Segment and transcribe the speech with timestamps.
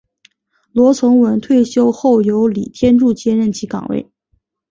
[0.71, 4.09] 罗崇文退休后由李天柱接任其岗位。